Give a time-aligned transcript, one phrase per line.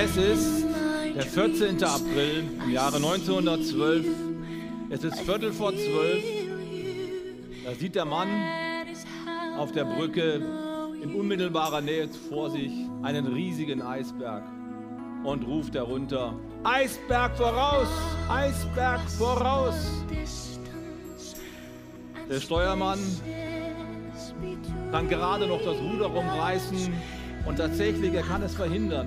[0.00, 0.64] Es ist
[1.16, 1.82] der 14.
[1.82, 4.06] April im Jahre 1912.
[4.90, 6.22] Es ist Viertel vor zwölf.
[7.64, 8.28] Da sieht der Mann
[9.58, 10.40] auf der Brücke
[11.02, 12.70] in unmittelbarer Nähe vor sich
[13.02, 14.44] einen riesigen Eisberg
[15.24, 17.88] und ruft darunter, Eisberg voraus,
[18.28, 19.74] Eisberg voraus.
[22.30, 23.00] Der Steuermann
[24.92, 26.92] kann gerade noch das Ruder rumreißen
[27.46, 29.06] und tatsächlich, er kann es verhindern,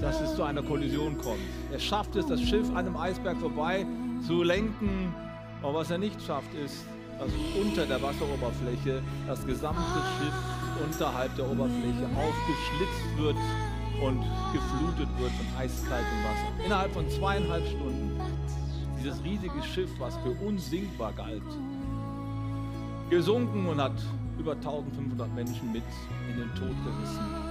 [0.00, 1.40] dass es zu einer Kollision kommt.
[1.72, 3.86] Er schafft es, das Schiff an einem Eisberg vorbei
[4.26, 5.14] zu lenken.
[5.62, 6.84] Aber was er nicht schafft, ist,
[7.18, 9.80] dass unter der Wasseroberfläche das gesamte
[10.18, 10.34] Schiff
[10.84, 13.36] unterhalb der Oberfläche aufgeschlitzt wird
[14.02, 14.20] und
[14.52, 16.64] geflutet wird von eiskaltem Wasser.
[16.64, 18.20] Innerhalb von zweieinhalb Stunden
[18.98, 21.42] dieses riesige Schiff, was für unsinkbar galt,
[23.10, 23.94] gesunken und hat
[24.38, 25.84] über 1500 Menschen mit
[26.30, 27.45] in den Tod gerissen.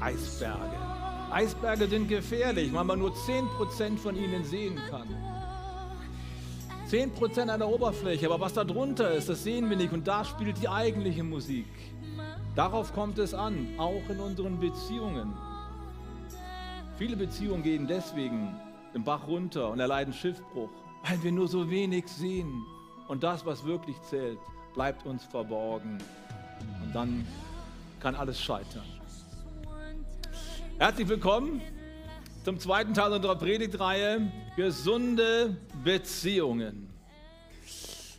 [0.00, 0.76] Eisberge.
[1.30, 5.08] Eisberge sind gefährlich, weil man nur 10% von ihnen sehen kann.
[6.88, 10.24] 10% an der Oberfläche, aber was da drunter ist, das sehen wir nicht und da
[10.24, 11.66] spielt die eigentliche Musik.
[12.56, 15.32] Darauf kommt es an, auch in unseren Beziehungen.
[16.98, 18.56] Viele Beziehungen gehen deswegen
[18.92, 20.70] den Bach runter und erleiden Schiffbruch,
[21.08, 22.64] weil wir nur so wenig sehen.
[23.06, 24.38] Und das, was wirklich zählt,
[24.74, 25.98] bleibt uns verborgen.
[26.84, 27.26] Und dann
[28.00, 28.99] kann alles scheitern.
[30.80, 31.60] Herzlich willkommen
[32.42, 36.88] zum zweiten Teil unserer Predigtreihe Gesunde Beziehungen.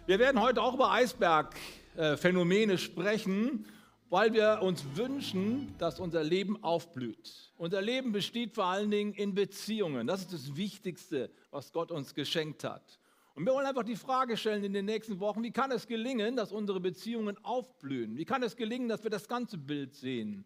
[0.05, 3.65] Wir werden heute auch über Eisbergphänomene sprechen,
[4.11, 7.51] weil wir uns wünschen, dass unser Leben aufblüht.
[7.57, 10.05] Unser Leben besteht vor allen Dingen in Beziehungen.
[10.05, 12.99] Das ist das Wichtigste, was Gott uns geschenkt hat.
[13.33, 16.35] Und wir wollen einfach die Frage stellen in den nächsten Wochen, wie kann es gelingen,
[16.35, 18.17] dass unsere Beziehungen aufblühen?
[18.17, 20.45] Wie kann es gelingen, dass wir das ganze Bild sehen?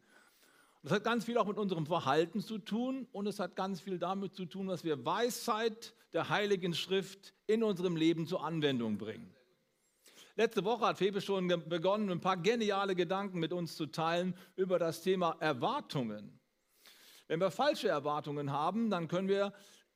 [0.85, 3.97] Das hat ganz viel auch mit unserem Verhalten zu tun und es hat ganz viel
[3.97, 9.33] damit zu tun, dass wir Weisheit der Heiligen Schrift in unserem Leben zur Anwendung bringen.
[10.35, 14.77] Letzte Woche hat Febe schon begonnen, ein paar geniale Gedanken mit uns zu teilen über
[14.77, 16.39] das Thema Erwartungen.
[17.27, 19.53] Wenn wir falsche Erwartungen haben, dann können wir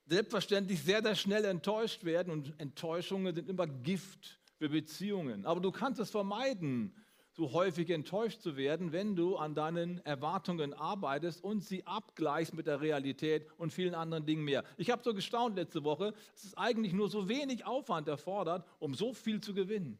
[0.07, 5.45] selbstverständlich sehr, sehr schnell enttäuscht werden und Enttäuschungen sind immer Gift für Beziehungen.
[5.45, 6.95] Aber du kannst es vermeiden,
[7.39, 12.67] so häufig enttäuscht zu werden, wenn du an deinen Erwartungen arbeitest und sie abgleichst mit
[12.67, 14.65] der Realität und vielen anderen Dingen mehr.
[14.75, 18.93] Ich habe so gestaunt letzte Woche, dass es eigentlich nur so wenig Aufwand erfordert, um
[18.93, 19.97] so viel zu gewinnen.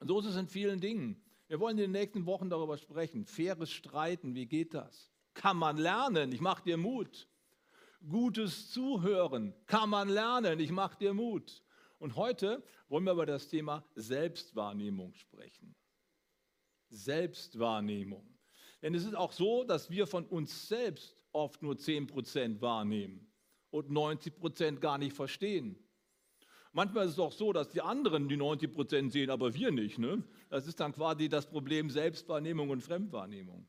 [0.00, 1.22] Und so ist es in vielen Dingen.
[1.46, 3.24] Wir wollen in den nächsten Wochen darüber sprechen.
[3.24, 5.12] Faires Streiten, wie geht das?
[5.34, 6.32] Kann man lernen?
[6.32, 7.28] Ich mache dir Mut.
[8.08, 10.58] Gutes Zuhören kann man lernen.
[10.58, 11.62] Ich mache dir Mut.
[12.00, 15.76] Und heute wollen wir über das Thema Selbstwahrnehmung sprechen.
[16.92, 18.26] Selbstwahrnehmung.
[18.82, 23.32] Denn es ist auch so, dass wir von uns selbst oft nur 10% wahrnehmen
[23.70, 25.76] und 90% gar nicht verstehen.
[26.72, 29.98] Manchmal ist es auch so, dass die anderen die 90% sehen, aber wir nicht.
[29.98, 30.22] Ne?
[30.48, 33.68] Das ist dann quasi das Problem Selbstwahrnehmung und Fremdwahrnehmung.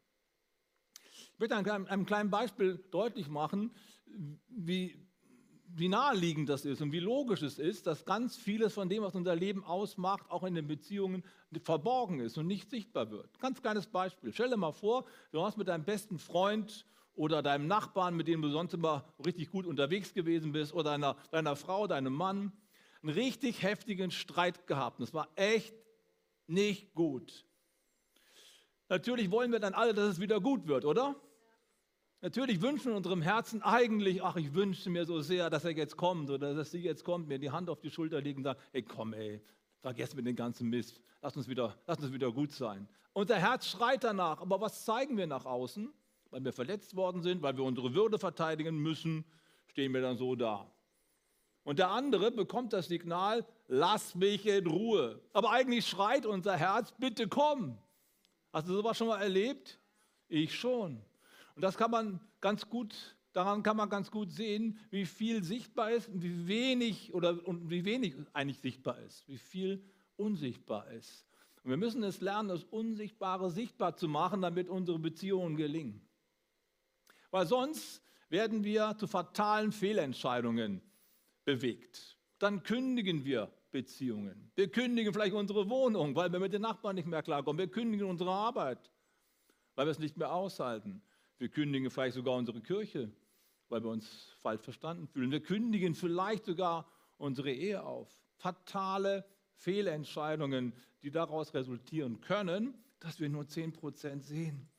[1.34, 3.72] Ich möchte an einem kleinen Beispiel deutlich machen,
[4.48, 5.03] wie,
[5.76, 9.16] wie naheliegend das ist und wie logisch es ist, dass ganz vieles von dem, was
[9.16, 11.24] unser Leben ausmacht, auch in den Beziehungen
[11.64, 13.40] verborgen ist und nicht sichtbar wird.
[13.40, 14.32] Ganz kleines Beispiel.
[14.32, 16.86] Stell dir mal vor, du hast mit deinem besten Freund
[17.16, 21.16] oder deinem Nachbarn, mit dem du sonst immer richtig gut unterwegs gewesen bist, oder deiner,
[21.32, 22.52] deiner Frau, deinem Mann,
[23.02, 25.00] einen richtig heftigen Streit gehabt.
[25.00, 25.76] Es war echt
[26.48, 27.46] nicht gut.
[28.90, 31.16] Natürlich wollen wir dann alle, dass es wieder gut wird, oder?
[32.24, 35.72] Natürlich wünschen wir in unserem Herzen eigentlich, ach, ich wünsche mir so sehr, dass er
[35.72, 38.44] jetzt kommt oder dass sie jetzt kommt, mir die Hand auf die Schulter legen und
[38.46, 39.42] sagt, ey, komm, ey,
[39.82, 42.88] vergessen wir den ganzen Mist, lass uns, wieder, lass uns wieder gut sein.
[43.12, 45.94] Unser Herz schreit danach, aber was zeigen wir nach außen?
[46.30, 49.26] Weil wir verletzt worden sind, weil wir unsere Würde verteidigen müssen,
[49.68, 50.72] stehen wir dann so da.
[51.66, 55.20] Und der andere bekommt das Signal, lass mich in Ruhe.
[55.34, 57.78] Aber eigentlich schreit unser Herz, bitte komm.
[58.54, 59.78] Hast du sowas schon mal erlebt?
[60.30, 61.04] Ich schon.
[61.56, 65.92] Und das kann man ganz gut, daran kann man ganz gut sehen, wie viel sichtbar
[65.92, 69.84] ist und wie wenig oder und wie wenig eigentlich sichtbar ist, wie viel
[70.16, 71.26] unsichtbar ist.
[71.64, 76.06] Und wir müssen es lernen, das Unsichtbare sichtbar zu machen, damit unsere Beziehungen gelingen.
[77.32, 80.82] Weil sonst werden wir zu fatalen Fehlentscheidungen
[81.46, 82.18] bewegt.
[82.40, 84.52] Dann kündigen wir Beziehungen.
[84.56, 87.58] Wir kündigen vielleicht unsere Wohnung, weil wir mit den Nachbarn nicht mehr klarkommen.
[87.58, 88.92] Wir kündigen unsere Arbeit,
[89.76, 91.02] weil wir es nicht mehr aushalten.
[91.38, 93.12] Wir kündigen vielleicht sogar unsere Kirche,
[93.70, 95.32] weil wir uns falsch verstanden fühlen.
[95.32, 96.88] Wir kündigen vielleicht sogar
[97.18, 98.10] unsere Ehe auf.
[98.36, 99.26] Fatale
[99.56, 104.70] Fehlentscheidungen, die daraus resultieren können, dass wir nur 10% sehen.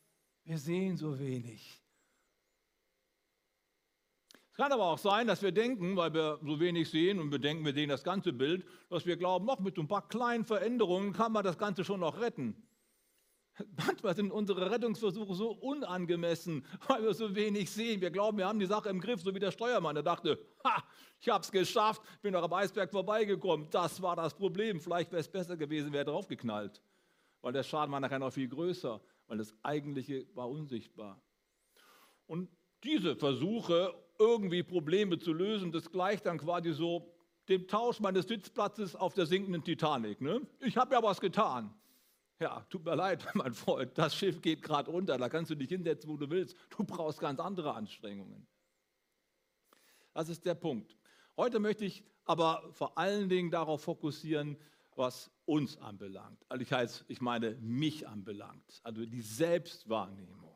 [0.45, 1.81] Wir sehen so wenig.
[4.51, 7.41] Es kann aber auch sein, dass wir denken, weil wir so wenig sehen und wir
[7.41, 11.13] denken, wir sehen das ganze Bild, dass wir glauben, noch mit ein paar kleinen Veränderungen
[11.13, 12.55] kann man das Ganze schon noch retten.
[13.77, 18.01] Manchmal sind unsere Rettungsversuche so unangemessen, weil wir so wenig sehen.
[18.01, 19.95] Wir glauben, wir haben die Sache im Griff, so wie der Steuermann.
[19.95, 20.83] Der dachte, ha,
[21.21, 23.69] ich habe es geschafft, bin noch am Eisberg vorbeigekommen.
[23.71, 24.81] Das war das Problem.
[24.81, 26.83] Vielleicht wäre es besser gewesen, wäre draufgeknallt.
[27.43, 31.23] Weil der Schaden war nachher noch viel größer, weil das Eigentliche war unsichtbar.
[32.27, 32.49] Und
[32.83, 37.15] diese Versuche, irgendwie Probleme zu lösen, das gleicht dann quasi so
[37.49, 40.21] dem Tausch meines Sitzplatzes auf der sinkenden Titanic.
[40.21, 40.41] Ne?
[40.61, 41.75] Ich habe ja was getan.
[42.41, 45.69] Ja, tut mir leid, mein Freund, das Schiff geht gerade runter, da kannst du dich
[45.69, 46.57] hinsetzen, wo du willst.
[46.71, 48.47] Du brauchst ganz andere Anstrengungen.
[50.13, 50.97] Das ist der Punkt.
[51.37, 54.57] Heute möchte ich aber vor allen Dingen darauf fokussieren,
[54.97, 56.45] was uns anbelangt.
[56.49, 60.54] Also ich, heißt, ich meine mich anbelangt, also die Selbstwahrnehmung.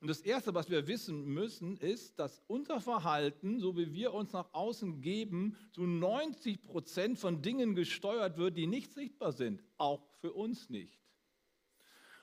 [0.00, 4.32] Und das Erste, was wir wissen müssen, ist, dass unser Verhalten, so wie wir uns
[4.32, 10.06] nach außen geben, zu 90 Prozent von Dingen gesteuert wird, die nicht sichtbar sind, auch
[10.20, 11.00] für uns nicht.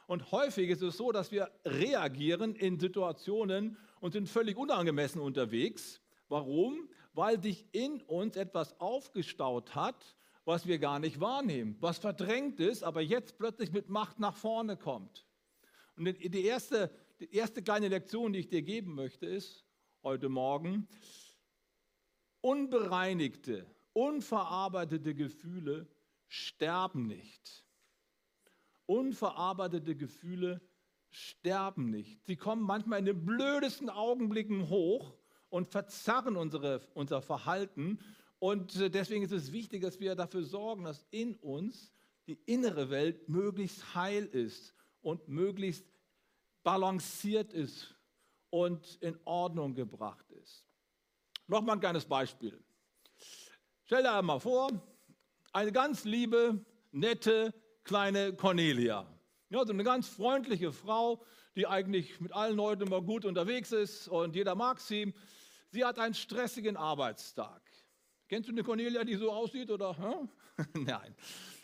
[0.07, 6.01] Und häufig ist es so, dass wir reagieren in Situationen und sind völlig unangemessen unterwegs.
[6.29, 6.87] Warum?
[7.13, 12.83] Weil sich in uns etwas aufgestaut hat, was wir gar nicht wahrnehmen, was verdrängt ist,
[12.83, 15.25] aber jetzt plötzlich mit Macht nach vorne kommt.
[15.97, 19.65] Und die erste die erste kleine Lektion, die ich dir geben möchte, ist
[20.03, 20.87] heute Morgen,
[22.41, 25.87] unbereinigte, unverarbeitete Gefühle
[26.27, 27.65] sterben nicht.
[28.85, 30.61] Unverarbeitete Gefühle
[31.09, 32.23] sterben nicht.
[32.25, 35.17] Sie kommen manchmal in den blödesten Augenblicken hoch
[35.49, 37.99] und verzerren unsere, unser Verhalten.
[38.39, 41.91] Und äh, deswegen ist es wichtig, dass wir dafür sorgen, dass in uns
[42.27, 45.85] die innere Welt möglichst heil ist und möglichst
[46.65, 47.95] balanciert ist
[48.49, 50.65] und in Ordnung gebracht ist.
[51.47, 52.59] Nochmal ein kleines Beispiel.
[53.85, 54.71] Stell dir einmal vor,
[55.53, 57.53] eine ganz liebe, nette,
[57.83, 59.07] kleine Cornelia.
[59.49, 61.23] Ja, so eine ganz freundliche Frau,
[61.55, 65.13] die eigentlich mit allen Leuten immer gut unterwegs ist und jeder mag sie.
[65.69, 67.61] Sie hat einen stressigen Arbeitstag.
[68.27, 69.69] Kennst du eine Cornelia, die so aussieht?
[69.69, 70.27] Oder?
[70.73, 71.15] Nein.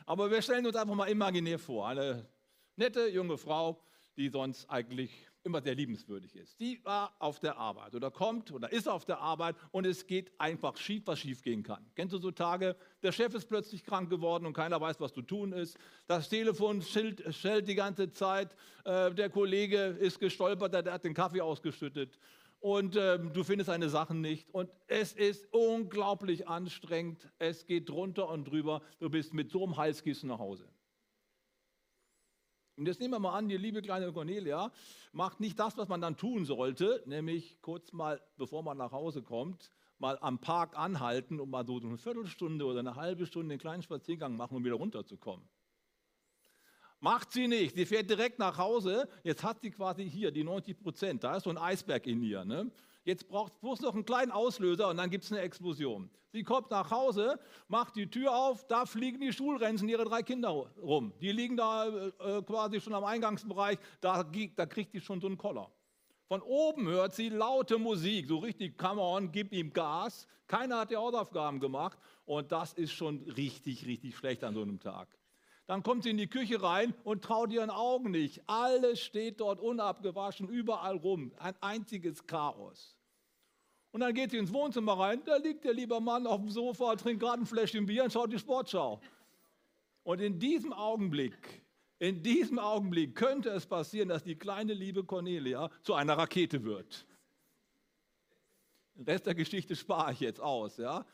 [0.06, 1.88] Aber wir stellen uns einfach mal imaginär vor.
[1.88, 2.30] Eine
[2.76, 3.82] nette junge Frau,
[4.18, 5.12] die sonst eigentlich
[5.44, 6.60] immer sehr liebenswürdig ist.
[6.60, 10.32] Die war auf der Arbeit oder kommt oder ist auf der Arbeit und es geht
[10.38, 11.84] einfach schief, was schief gehen kann.
[11.96, 15.22] Kennst du so Tage, der Chef ist plötzlich krank geworden und keiner weiß, was zu
[15.22, 15.78] tun ist.
[16.08, 18.56] Das Telefon schellt, schellt die ganze Zeit.
[18.86, 22.20] Äh, der Kollege ist gestolpert, der hat den Kaffee ausgeschüttet
[22.62, 24.48] und äh, du findest seine Sachen nicht.
[24.54, 27.28] Und es ist unglaublich anstrengend.
[27.40, 28.84] Es geht drunter und drüber.
[29.00, 30.68] Du bist mit so einem Halskissen nach Hause.
[32.78, 34.72] Und jetzt nehmen wir mal an, die liebe kleine Cornelia
[35.12, 39.22] macht nicht das, was man dann tun sollte, nämlich kurz mal, bevor man nach Hause
[39.22, 43.60] kommt, mal am Park anhalten und mal so eine Viertelstunde oder eine halbe Stunde einen
[43.60, 45.48] kleinen Spaziergang machen, um wieder runterzukommen.
[47.00, 47.76] Macht sie nicht.
[47.76, 49.10] Sie fährt direkt nach Hause.
[49.24, 51.24] Jetzt hat sie quasi hier die 90 Prozent.
[51.24, 52.46] Da ist so ein Eisberg in ihr.
[52.46, 52.72] Ne?
[53.04, 56.10] Jetzt braucht es bloß noch einen kleinen Auslöser und dann gibt es eine Explosion.
[56.34, 60.50] Sie kommt nach Hause, macht die Tür auf, da fliegen die Schulrenzen ihre drei Kinder
[60.50, 61.12] rum.
[61.20, 65.38] Die liegen da äh, quasi schon am Eingangsbereich, da, da kriegt die schon so einen
[65.38, 65.70] Koller.
[66.28, 70.28] Von oben hört sie laute Musik, so richtig, come on, gib ihm Gas.
[70.48, 74.80] Keiner hat die Hausaufgaben gemacht und das ist schon richtig, richtig schlecht an so einem
[74.80, 75.10] Tag.
[75.68, 78.42] Dann kommt sie in die Küche rein und traut ihren Augen nicht.
[78.48, 81.32] Alles steht dort unabgewaschen, überall rum.
[81.38, 82.98] Ein einziges Chaos.
[83.92, 86.96] Und dann geht sie ins Wohnzimmer rein, da liegt der liebe Mann auf dem Sofa,
[86.96, 89.02] trinkt gerade ein Fläschchen Bier und schaut die Sportschau.
[90.04, 91.62] Und in diesem Augenblick,
[92.00, 97.06] in diesem Augenblick könnte es passieren, dass die kleine liebe Cornelia zu einer Rakete wird.
[98.96, 100.78] Den Rest der Geschichte spare ich jetzt aus.
[100.78, 101.06] Ja?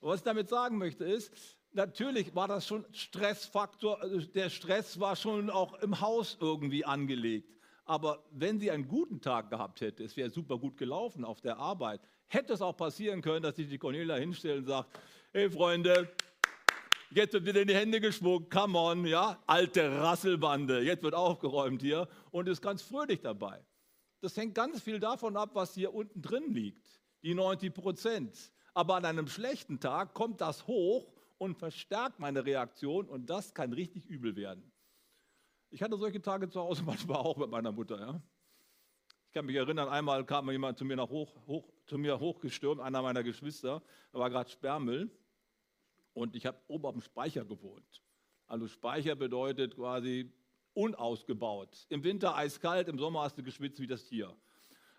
[0.00, 1.30] was ich damit sagen möchte ist,
[1.72, 7.56] natürlich war das schon Stressfaktor, also der Stress war schon auch im Haus irgendwie angelegt.
[7.84, 11.58] Aber wenn sie einen guten Tag gehabt hätte, es wäre super gut gelaufen auf der
[11.58, 14.88] Arbeit, hätte es auch passieren können, dass sich die Cornelia hinstellt und sagt,
[15.32, 16.08] hey Freunde,
[17.10, 21.82] jetzt wird wieder in die Hände geschmuckt, come on, ja, alte Rasselbande, jetzt wird aufgeräumt
[21.82, 23.64] hier und ist ganz fröhlich dabei.
[24.20, 28.52] Das hängt ganz viel davon ab, was hier unten drin liegt, die 90 Prozent.
[28.72, 31.11] Aber an einem schlechten Tag kommt das hoch
[31.42, 34.70] und verstärkt meine Reaktion und das kann richtig übel werden.
[35.70, 37.98] Ich hatte solche Tage zu Hause manchmal auch mit meiner Mutter.
[37.98, 38.22] Ja.
[39.26, 42.80] Ich kann mich erinnern, einmal kam jemand zu mir, nach hoch, hoch, zu mir hochgestürmt,
[42.80, 43.82] einer meiner Geschwister,
[44.12, 45.10] da war gerade Sperrmüll
[46.12, 48.02] und ich habe oben auf dem Speicher gewohnt.
[48.46, 50.30] Also Speicher bedeutet quasi
[50.74, 51.86] unausgebaut.
[51.88, 54.32] Im Winter eiskalt, im Sommer hast du geschwitzt wie das Tier.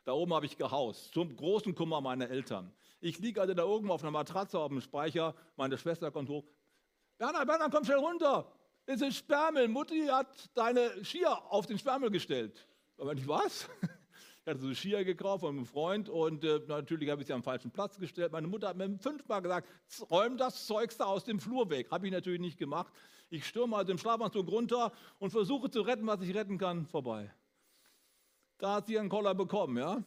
[0.05, 2.71] Da oben habe ich gehaust, zum großen Kummer meiner Eltern.
[2.99, 5.33] Ich liege also da oben auf einer Matratze auf dem Speicher.
[5.55, 6.43] Meine Schwester kommt hoch.
[7.17, 8.51] Bernhard, Bernhard, komm schnell runter.
[8.85, 9.67] Es ist Sperrmüll.
[9.69, 12.67] Mutti hat deine Skier auf den Sperrmüll gestellt.
[12.97, 13.69] Aber ich was?
[14.45, 17.43] Ich hatte so Skier gekauft von einem Freund und äh, natürlich habe ich sie am
[17.43, 18.33] falschen Platz gestellt.
[18.33, 19.69] Meine Mutter hat mir fünfmal gesagt,
[20.11, 21.89] räum das Zeugs da aus dem Flur weg.
[21.91, 22.91] Habe ich natürlich nicht gemacht.
[23.29, 26.85] Ich stürme also im Schlafanzug runter und versuche zu retten, was ich retten kann.
[26.87, 27.31] Vorbei.
[28.63, 30.01] Da hat sie einen Koller bekommen, ja.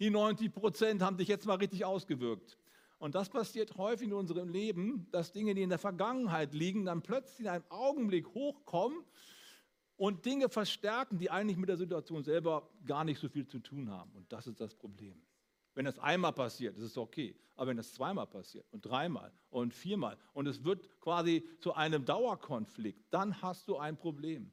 [0.00, 2.58] Die 90 Prozent haben sich jetzt mal richtig ausgewirkt.
[2.98, 7.00] Und das passiert häufig in unserem Leben, dass Dinge, die in der Vergangenheit liegen, dann
[7.00, 9.04] plötzlich in einem Augenblick hochkommen
[9.94, 13.88] und Dinge verstärken, die eigentlich mit der Situation selber gar nicht so viel zu tun
[13.88, 14.10] haben.
[14.16, 15.22] Und das ist das Problem.
[15.76, 17.36] Wenn das einmal passiert, ist es okay.
[17.54, 22.04] Aber wenn das zweimal passiert und dreimal und viermal und es wird quasi zu einem
[22.04, 24.50] Dauerkonflikt, dann hast du ein Problem.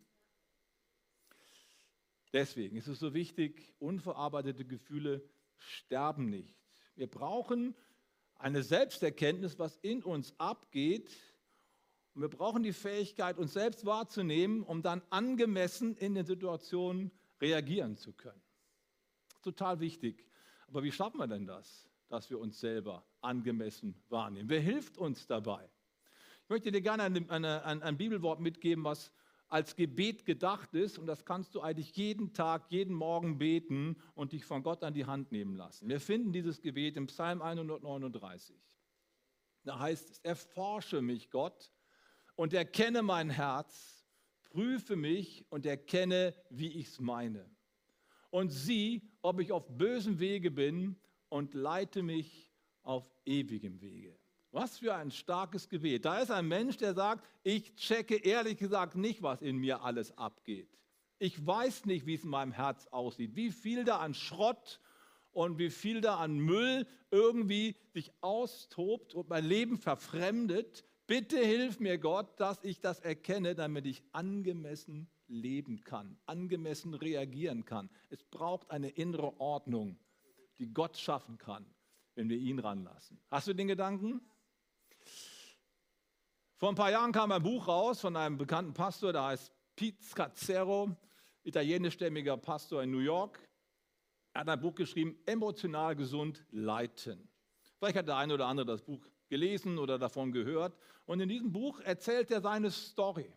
[2.34, 6.55] Deswegen ist es so wichtig, unverarbeitete Gefühle sterben nicht.
[6.96, 7.75] Wir brauchen
[8.36, 11.10] eine Selbsterkenntnis, was in uns abgeht,
[12.13, 17.96] und wir brauchen die Fähigkeit, uns selbst wahrzunehmen, um dann angemessen in den Situationen reagieren
[17.96, 18.41] zu können.
[19.43, 20.25] Total wichtig.
[20.67, 24.50] Aber wie schaffen wir denn das, dass wir uns selber angemessen wahrnehmen?
[24.50, 25.69] Wer hilft uns dabei?
[26.41, 29.12] Ich möchte dir gerne ein, ein, ein Bibelwort mitgeben, was
[29.50, 30.98] als Gebet gedacht ist.
[30.98, 34.94] Und das kannst du eigentlich jeden Tag, jeden Morgen beten und dich von Gott an
[34.94, 35.88] die Hand nehmen lassen.
[35.89, 38.56] Wir finden dieses Gebet im Psalm 139.
[39.63, 41.72] Da heißt es, erforsche mich, Gott,
[42.36, 44.06] und erkenne mein Herz,
[44.44, 47.50] prüfe mich und erkenne, wie ich es meine.
[48.30, 50.96] Und sieh, ob ich auf bösem Wege bin
[51.30, 54.18] und leite mich auf ewigem Wege.
[54.60, 56.06] Was für ein starkes Gebet.
[56.06, 60.18] Da ist ein Mensch, der sagt, ich checke ehrlich gesagt nicht, was in mir alles
[60.18, 60.68] abgeht.
[61.20, 64.82] Ich weiß nicht, wie es in meinem Herz aussieht, wie viel da an Schrott
[65.32, 70.84] und wie viel da an Müll irgendwie sich austobt und mein Leben verfremdet.
[71.06, 77.64] Bitte hilf mir, Gott, dass ich das erkenne, damit ich angemessen leben kann, angemessen reagieren
[77.64, 77.92] kann.
[78.10, 80.00] Es braucht eine innere Ordnung,
[80.58, 81.64] die Gott schaffen kann,
[82.16, 83.20] wenn wir ihn ranlassen.
[83.30, 84.20] Hast du den Gedanken?
[86.58, 90.04] Vor ein paar Jahren kam ein Buch raus von einem bekannten Pastor, der heißt Pete
[90.04, 90.90] Scazzero,
[91.44, 93.40] italienischstämmiger Pastor in New York.
[94.34, 97.30] Er hat ein Buch geschrieben, Emotional gesund leiten.
[97.78, 100.76] Vielleicht hat der eine oder andere das Buch gelesen oder davon gehört.
[101.06, 103.32] Und in diesem Buch erzählt er seine Story,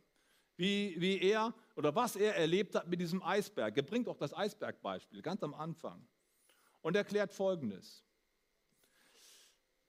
[0.57, 3.77] wie, wie er oder was er erlebt hat mit diesem Eisberg.
[3.77, 6.09] Er bringt auch das Eisbergbeispiel ganz am Anfang
[6.81, 8.03] und erklärt Folgendes.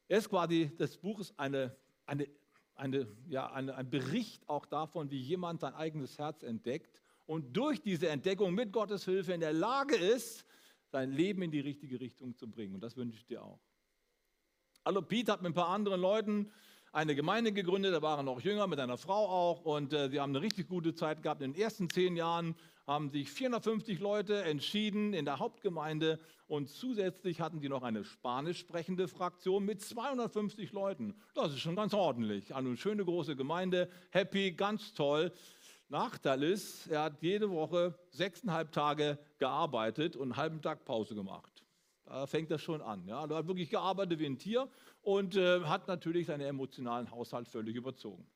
[0.09, 1.73] Er ist quasi, das Buch ist eine,
[2.05, 2.27] eine,
[2.81, 7.81] eine, ja, eine, ein Bericht auch davon, wie jemand sein eigenes Herz entdeckt und durch
[7.81, 10.45] diese Entdeckung mit Gottes Hilfe in der Lage ist,
[10.87, 12.73] sein Leben in die richtige Richtung zu bringen.
[12.73, 13.59] Und das wünsche ich dir auch.
[14.83, 16.51] Also Pete hat mit ein paar anderen Leuten
[16.91, 20.31] eine Gemeinde gegründet, da waren noch jünger, mit einer Frau auch und äh, sie haben
[20.35, 21.41] eine richtig gute Zeit gehabt.
[21.41, 22.55] In den ersten zehn Jahren
[22.85, 28.59] haben sich 450 Leute entschieden in der Hauptgemeinde und zusätzlich hatten die noch eine spanisch
[28.59, 31.15] sprechende Fraktion mit 250 Leuten.
[31.33, 32.53] Das ist schon ganz ordentlich.
[32.53, 35.31] Eine schöne große Gemeinde, happy, ganz toll.
[35.87, 41.50] Nachteil ist, er hat jede Woche sechseinhalb Tage gearbeitet und einen halben Tag Pause gemacht.
[42.11, 43.07] Da fängt das schon an.
[43.07, 43.23] Ja.
[43.25, 44.69] Er hat wirklich gearbeitet wie ein Tier
[45.01, 48.27] und äh, hat natürlich seinen emotionalen Haushalt völlig überzogen.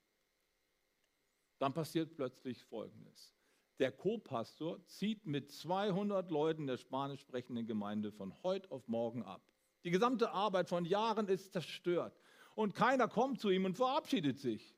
[1.59, 3.35] Dann passiert plötzlich Folgendes.
[3.79, 9.41] Der Co-Pastor zieht mit 200 Leuten der spanisch sprechenden Gemeinde von heute auf morgen ab.
[9.83, 12.17] Die gesamte Arbeit von Jahren ist zerstört.
[12.55, 14.73] Und keiner kommt zu ihm und verabschiedet sich.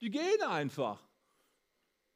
[0.00, 1.00] Die gehen einfach.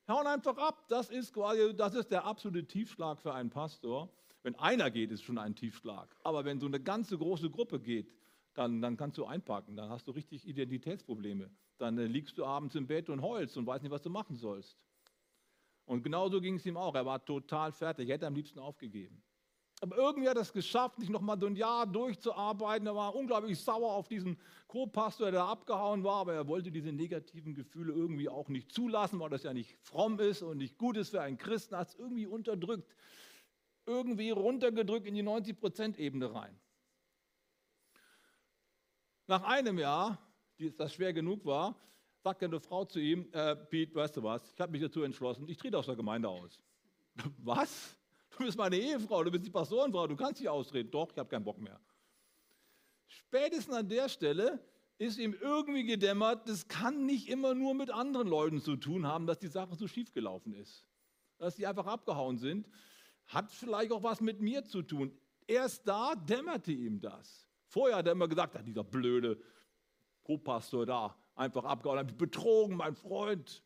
[0.09, 0.89] Hauen einfach ab.
[0.89, 4.13] Das ist quasi, das ist der absolute Tiefschlag für einen Pastor.
[4.47, 6.15] Wenn einer geht, ist schon ein Tiefschlag.
[6.23, 8.15] Aber wenn so eine ganze große Gruppe geht,
[8.55, 9.75] dann, dann kannst du einpacken.
[9.75, 11.51] Dann hast du richtig Identitätsprobleme.
[11.79, 14.37] Dann äh, liegst du abends im Bett und heulst und weißt nicht, was du machen
[14.37, 14.79] sollst.
[15.85, 16.95] Und genauso ging es ihm auch.
[16.95, 18.09] Er war total fertig.
[18.09, 19.21] Er hätte am liebsten aufgegeben.
[19.81, 22.87] Aber irgendwie hat er es geschafft, nicht nochmal so ein Jahr durchzuarbeiten.
[22.87, 24.39] Er war unglaublich sauer auf diesen
[24.69, 29.31] Co-Pastor, der abgehauen war, aber er wollte diese negativen Gefühle irgendwie auch nicht zulassen, weil
[29.31, 31.75] das ja nicht fromm ist und nicht gut ist für einen Christen.
[31.75, 32.95] Er hat es irgendwie unterdrückt
[33.87, 36.59] irgendwie runtergedrückt in die 90-Prozent-Ebene rein.
[39.27, 40.19] Nach einem Jahr,
[40.77, 41.75] das schwer genug war,
[42.23, 45.49] sagt eine Frau zu ihm, äh, Pete, weißt du was, ich habe mich dazu entschlossen,
[45.49, 46.61] ich trete aus der Gemeinde aus.
[47.39, 47.97] was?
[48.31, 50.91] Du bist meine Ehefrau, du bist die Pastorenfrau, du kannst dich austreten.
[50.91, 51.81] Doch, ich habe keinen Bock mehr.
[53.07, 54.61] Spätestens an der Stelle
[54.99, 59.27] ist ihm irgendwie gedämmert, das kann nicht immer nur mit anderen Leuten zu tun haben,
[59.27, 60.87] dass die Sache so schief gelaufen ist.
[61.39, 62.69] Dass die einfach abgehauen sind
[63.27, 65.17] hat vielleicht auch was mit mir zu tun.
[65.47, 67.49] Erst da dämmerte ihm das.
[67.67, 69.39] Vorher hat er immer gesagt, dieser blöde
[70.25, 73.63] Co-Pastor da, einfach abgehauen, betrogen, mein Freund.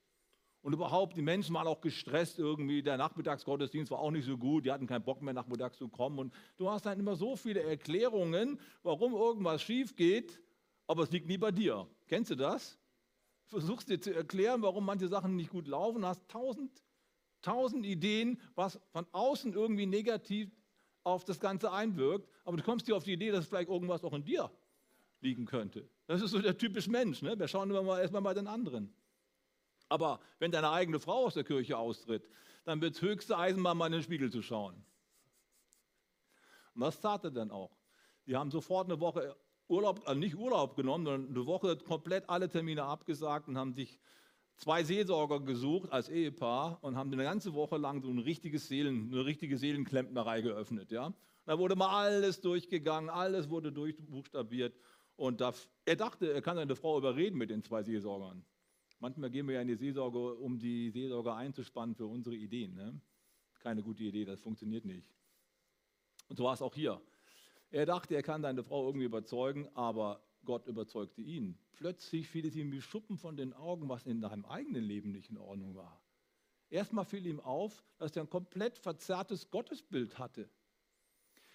[0.62, 2.83] Und überhaupt, die Menschen waren auch gestresst irgendwie.
[2.83, 4.67] Der Nachmittagsgottesdienst war auch nicht so gut.
[4.67, 6.19] Die hatten keinen Bock mehr, nachmittags zu kommen.
[6.19, 10.38] Und du hast dann immer so viele Erklärungen, warum irgendwas schief geht,
[10.87, 11.87] aber es liegt nie bei dir.
[12.09, 12.79] Kennst du das?
[13.47, 16.85] Versuchst dir zu erklären, warum manche Sachen nicht gut laufen, hast tausend,
[17.43, 20.51] tausend Ideen, was von außen irgendwie negativ
[21.03, 24.13] auf das Ganze einwirkt, aber du kommst dir auf die Idee, dass vielleicht irgendwas auch
[24.13, 24.51] in dir
[25.21, 25.89] liegen könnte.
[26.07, 27.23] Das ist so der typische Mensch.
[27.23, 27.39] Ne?
[27.39, 28.93] Wir schauen immer mal erstmal bei den anderen.
[29.89, 32.29] Aber wenn deine eigene Frau aus der Kirche austritt,
[32.65, 34.85] dann wird es höchste Eisenbahn, mal in den Spiegel zu schauen.
[36.75, 37.77] Und das tat er dann auch.
[38.27, 39.37] Die haben sofort eine Woche
[39.69, 43.99] Urlaub, also nicht Urlaub genommen, sondern eine Woche komplett alle Termine abgesagt und haben sich
[44.61, 49.11] zwei Seelsorger gesucht als Ehepaar und haben eine ganze Woche lang so ein richtiges Seelen,
[49.12, 50.93] eine richtige Seelenklempnerei geöffnet.
[50.93, 51.12] Ja?
[51.47, 54.79] Da wurde mal alles durchgegangen, alles wurde durchbuchstabiert.
[55.17, 55.52] Und da,
[55.87, 58.45] er dachte, er kann seine Frau überreden mit den zwei Seelsorgern.
[59.00, 62.75] Manchmal gehen wir ja in die Seelsorge, um die Seelsorger einzuspannen für unsere Ideen.
[62.75, 63.00] Ne?
[63.61, 65.07] Keine gute Idee, das funktioniert nicht.
[66.29, 67.00] Und so war es auch hier.
[67.71, 71.59] Er dachte, er kann seine Frau irgendwie überzeugen, aber Gott überzeugte ihn.
[71.73, 75.31] Plötzlich fiel es ihm wie Schuppen von den Augen, was in seinem eigenen Leben nicht
[75.31, 76.01] in Ordnung war.
[76.71, 80.49] Erstmal fiel ihm auf, dass er ein komplett verzerrtes Gottesbild hatte.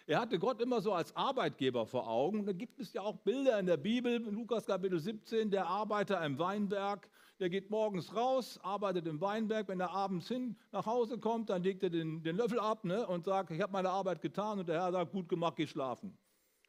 [0.08, 2.46] Er hatte Gott immer so als Arbeitgeber vor Augen.
[2.46, 6.24] Da gibt es ja auch Bilder in der Bibel, in Lukas Kapitel 17, der Arbeiter
[6.24, 11.18] im Weinberg, der geht morgens raus, arbeitet im Weinberg, wenn er abends hin nach Hause
[11.18, 14.22] kommt, dann legt er den, den Löffel ab ne, und sagt, ich habe meine Arbeit
[14.22, 16.18] getan und der Herr sagt, gut gemacht, geh schlafen.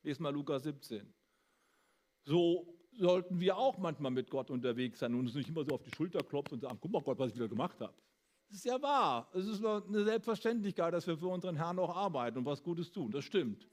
[0.02, 1.12] Lies mal Lukas 17.
[2.26, 2.66] So
[2.98, 5.94] sollten wir auch manchmal mit Gott unterwegs sein und uns nicht immer so auf die
[5.94, 7.94] Schulter klopfen und sagen, guck mal Gott, was ich wieder gemacht habe.
[8.48, 9.28] Das ist ja wahr.
[9.32, 13.10] Es ist eine Selbstverständlichkeit, dass wir für unseren Herrn auch arbeiten und was Gutes tun.
[13.12, 13.68] Das stimmt.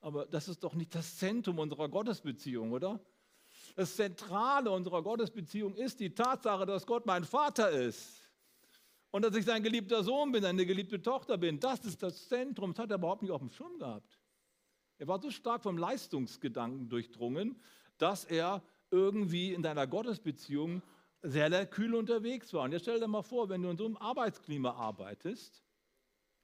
[0.00, 3.00] Aber das ist doch nicht das Zentrum unserer Gottesbeziehung, oder?
[3.74, 8.22] Das Zentrale unserer Gottesbeziehung ist die Tatsache, dass Gott mein Vater ist.
[9.10, 11.58] Und dass ich sein geliebter Sohn bin, eine geliebte Tochter bin.
[11.58, 12.72] Das ist das Zentrum.
[12.72, 14.20] Das hat er überhaupt nicht auf dem Schirm gehabt.
[14.98, 17.60] Er war so stark vom Leistungsgedanken durchdrungen,
[17.98, 20.82] dass er irgendwie in deiner Gottesbeziehung
[21.22, 22.62] sehr, sehr kühl unterwegs war.
[22.64, 25.64] Und jetzt stell dir mal vor, wenn du in so einem Arbeitsklima arbeitest,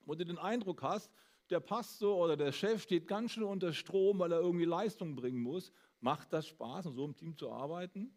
[0.04, 1.10] wo du den Eindruck hast,
[1.50, 5.40] der Pastor oder der Chef steht ganz schön unter Strom, weil er irgendwie Leistung bringen
[5.40, 5.72] muss.
[6.00, 8.12] Macht das Spaß, in so einem Team zu arbeiten?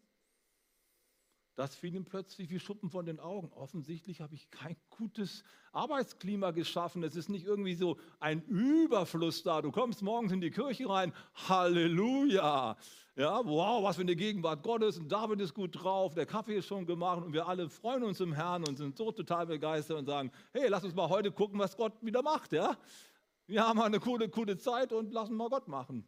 [1.56, 3.50] Das fiel ihm plötzlich wie Schuppen von den Augen.
[3.54, 5.42] Offensichtlich habe ich kein gutes
[5.72, 7.02] Arbeitsklima geschaffen.
[7.02, 9.62] Es ist nicht irgendwie so ein Überfluss da.
[9.62, 11.14] Du kommst morgens in die Kirche rein,
[11.48, 12.76] Halleluja.
[13.16, 14.98] Ja, wow, was für eine Gegenwart Gottes.
[14.98, 18.20] Und David ist gut drauf, der Kaffee ist schon gemacht und wir alle freuen uns
[18.20, 21.58] im Herrn und sind so total begeistert und sagen, hey, lass uns mal heute gucken,
[21.58, 22.52] was Gott wieder macht.
[22.52, 22.76] Ja?
[23.46, 26.06] Wir haben eine coole, coole Zeit und lassen mal Gott machen.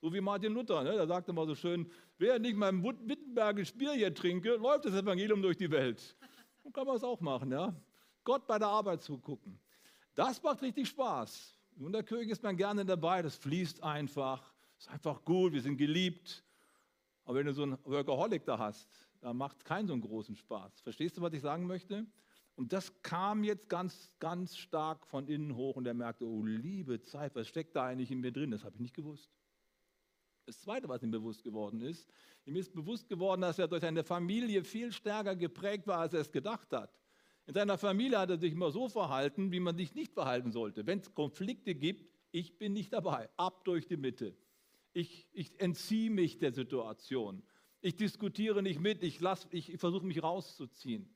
[0.00, 0.92] So wie Martin Luther, ne?
[0.92, 5.42] der sagte mal so schön, während ich mein Wittenbergisch Bier hier trinke, läuft das Evangelium
[5.42, 6.16] durch die Welt.
[6.62, 7.74] So kann man es auch machen, ja.
[8.24, 9.58] Gott bei der Arbeit zugucken.
[10.14, 11.58] Das macht richtig Spaß.
[11.78, 15.76] In der Kirche ist man gerne dabei, das fließt einfach, ist einfach gut, wir sind
[15.76, 16.44] geliebt.
[17.24, 18.88] Aber wenn du so einen Workaholic da hast,
[19.20, 20.80] da macht es keinen so einen großen Spaß.
[20.80, 22.06] Verstehst du, was ich sagen möchte?
[22.56, 27.00] Und das kam jetzt ganz, ganz stark von innen hoch und er merkte, oh liebe
[27.00, 28.50] Zeit, was steckt da eigentlich in mir drin?
[28.50, 29.30] Das habe ich nicht gewusst.
[30.50, 32.08] Das Zweite, was ihm bewusst geworden ist,
[32.44, 36.22] ihm ist bewusst geworden, dass er durch seine Familie viel stärker geprägt war, als er
[36.22, 36.92] es gedacht hat.
[37.46, 40.88] In seiner Familie hat er sich immer so verhalten, wie man sich nicht verhalten sollte.
[40.88, 44.36] Wenn es Konflikte gibt, ich bin nicht dabei, ab durch die Mitte.
[44.92, 47.44] Ich, ich entziehe mich der Situation.
[47.80, 49.20] Ich diskutiere nicht mit, ich,
[49.52, 51.14] ich, ich versuche mich rauszuziehen.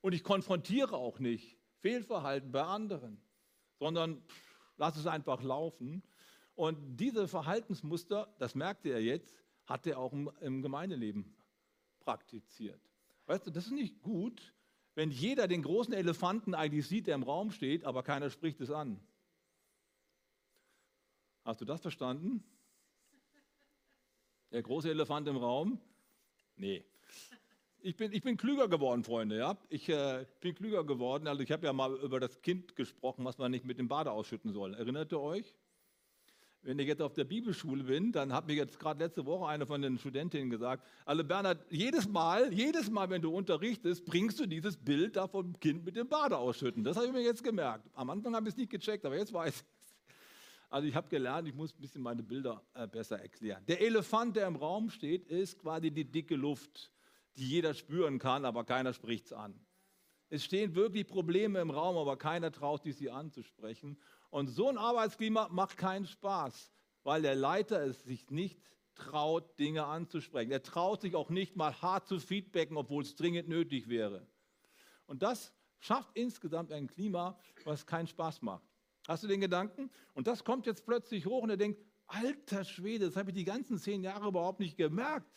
[0.00, 3.20] Und ich konfrontiere auch nicht Fehlverhalten bei anderen,
[3.78, 4.22] sondern
[4.78, 6.02] lass es einfach laufen.
[6.54, 9.34] Und diese Verhaltensmuster, das merkte er jetzt,
[9.66, 11.34] hat er auch im, Gemeindeleben
[12.00, 12.80] praktiziert.
[13.26, 14.54] Weißt du, das ist nicht gut,
[14.94, 18.70] wenn jeder den großen Elefanten eigentlich sieht, der im Raum steht, aber keiner spricht es
[18.70, 19.00] an.
[21.44, 22.44] Hast du das verstanden?
[24.52, 25.80] Der große Elefant im Raum?
[26.56, 26.84] Nee.
[27.80, 29.36] Ich bin, ich bin klüger geworden, Freunde.
[29.36, 29.58] Ja?
[29.68, 31.26] Ich äh, bin klüger geworden.
[31.26, 34.12] Also ich habe ja mal über das Kind gesprochen, was man nicht mit dem Bade
[34.12, 34.74] ausschütten soll.
[34.74, 35.54] Erinnert ihr euch?
[36.64, 39.66] Wenn ich jetzt auf der Bibelschule bin, dann hat mir jetzt gerade letzte Woche eine
[39.66, 44.46] von den Studentinnen gesagt, also Bernhard, jedes Mal, jedes Mal, wenn du unterrichtest, bringst du
[44.46, 46.82] dieses Bild da vom Kind mit dem Bade ausschütten.
[46.82, 47.88] Das habe ich mir jetzt gemerkt.
[47.94, 49.94] Am Anfang habe ich es nicht gecheckt, aber jetzt weiß ich es.
[50.70, 53.62] Also ich habe gelernt, ich muss ein bisschen meine Bilder äh, besser erklären.
[53.68, 56.90] Der Elefant, der im Raum steht, ist quasi die dicke Luft,
[57.36, 59.54] die jeder spüren kann, aber keiner spricht es an.
[60.30, 63.98] Es stehen wirklich Probleme im Raum, aber keiner traut sich, sie anzusprechen.
[64.30, 68.60] Und so ein Arbeitsklima macht keinen Spaß, weil der Leiter es sich nicht
[68.94, 70.50] traut, Dinge anzusprechen.
[70.50, 74.26] Er traut sich auch nicht mal hart zu feedbacken, obwohl es dringend nötig wäre.
[75.06, 78.64] Und das schafft insgesamt ein Klima, was keinen Spaß macht.
[79.06, 79.90] Hast du den Gedanken?
[80.14, 83.44] Und das kommt jetzt plötzlich hoch und er denkt, alter Schwede, das habe ich die
[83.44, 85.30] ganzen zehn Jahre überhaupt nicht gemerkt.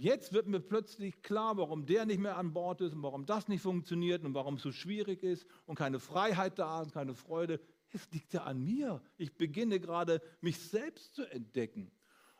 [0.00, 3.48] Jetzt wird mir plötzlich klar, warum der nicht mehr an Bord ist und warum das
[3.48, 7.60] nicht funktioniert und warum es so schwierig ist und keine Freiheit da ist, keine Freude.
[7.92, 9.02] Es liegt ja an mir.
[9.18, 11.92] Ich beginne gerade, mich selbst zu entdecken.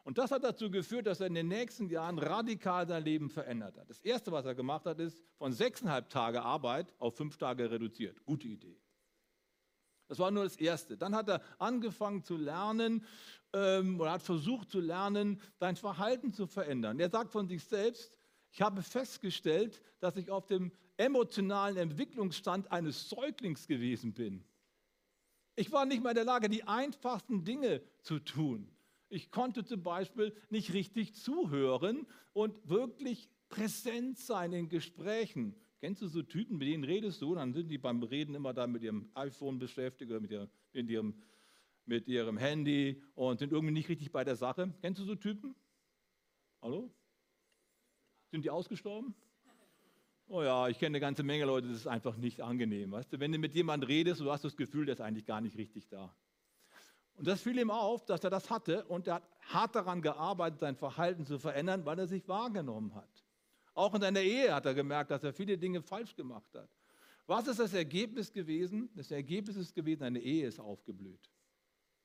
[0.04, 3.76] Und das hat dazu geführt, dass er in den nächsten Jahren radikal sein Leben verändert
[3.76, 3.90] hat.
[3.90, 8.24] Das Erste, was er gemacht hat, ist von sechseinhalb Tage Arbeit auf fünf Tage reduziert.
[8.24, 8.80] Gute Idee.
[10.10, 10.96] Das war nur das Erste.
[10.96, 13.06] Dann hat er angefangen zu lernen
[13.52, 16.98] ähm, oder hat versucht zu lernen, sein Verhalten zu verändern.
[16.98, 18.18] Er sagt von sich selbst,
[18.50, 24.42] ich habe festgestellt, dass ich auf dem emotionalen Entwicklungsstand eines Säuglings gewesen bin.
[25.54, 28.68] Ich war nicht mehr in der Lage, die einfachsten Dinge zu tun.
[29.10, 35.54] Ich konnte zum Beispiel nicht richtig zuhören und wirklich präsent sein in Gesprächen.
[35.80, 38.66] Kennst du so Typen, mit denen redest du, dann sind die beim Reden immer da
[38.66, 41.14] mit ihrem iPhone beschäftigt oder mit, ihr, mit, ihrem,
[41.86, 44.74] mit ihrem Handy und sind irgendwie nicht richtig bei der Sache.
[44.82, 45.54] Kennst du so Typen?
[46.60, 46.92] Hallo?
[48.30, 49.14] Sind die ausgestorben?
[50.28, 52.92] Oh ja, ich kenne eine ganze Menge Leute, das ist einfach nicht angenehm.
[52.92, 55.40] Weißt du, wenn du mit jemandem redest, du hast das Gefühl, der ist eigentlich gar
[55.40, 56.14] nicht richtig da.
[57.14, 60.60] Und das fiel ihm auf, dass er das hatte und er hat hart daran gearbeitet,
[60.60, 63.24] sein Verhalten zu verändern, weil er sich wahrgenommen hat.
[63.80, 66.68] Auch in seiner Ehe hat er gemerkt, dass er viele Dinge falsch gemacht hat.
[67.26, 68.90] Was ist das Ergebnis gewesen?
[68.94, 71.30] Das Ergebnis ist gewesen, seine Ehe ist aufgeblüht.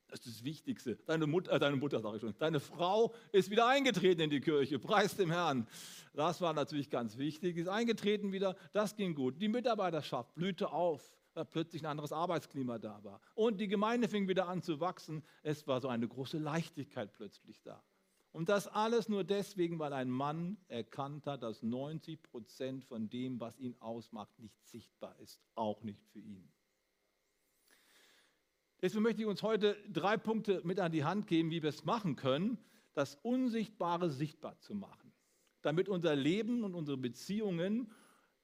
[0.08, 0.96] Das ist das Wichtigste.
[1.04, 4.40] Deine Mutter, äh, deine Mutter sage ich schon, deine Frau ist wieder eingetreten in die
[4.40, 4.78] Kirche.
[4.78, 5.66] Preis dem Herrn.
[6.14, 7.58] Das war natürlich ganz wichtig.
[7.58, 9.38] Ist eingetreten wieder, das ging gut.
[9.42, 13.20] Die Mitarbeiterschaft blühte auf weil plötzlich ein anderes Arbeitsklima da war.
[13.34, 15.22] Und die Gemeinde fing wieder an zu wachsen.
[15.42, 17.84] Es war so eine große Leichtigkeit plötzlich da.
[18.36, 23.40] Und das alles nur deswegen, weil ein Mann erkannt hat, dass 90 Prozent von dem,
[23.40, 26.46] was ihn ausmacht, nicht sichtbar ist, auch nicht für ihn.
[28.82, 31.86] Deswegen möchte ich uns heute drei Punkte mit an die Hand geben, wie wir es
[31.86, 32.58] machen können,
[32.92, 35.14] das Unsichtbare sichtbar zu machen,
[35.62, 37.90] damit unser Leben und unsere Beziehungen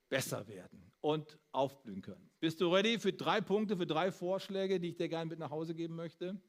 [0.08, 2.30] besser werden und aufblühen können.
[2.40, 5.50] Bist du ready für drei Punkte, für drei Vorschläge, die ich dir gerne mit nach
[5.50, 6.40] Hause geben möchte?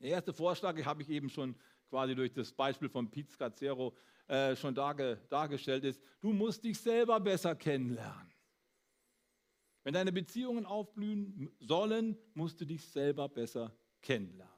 [0.00, 1.56] Der erste Vorschlag habe ich eben schon
[1.94, 6.02] quasi durch das Beispiel von Pete Scazzero äh, schon darge, dargestellt ist.
[6.20, 8.34] Du musst dich selber besser kennenlernen.
[9.84, 14.52] Wenn deine Beziehungen aufblühen sollen, musst du dich selber besser kennenlernen.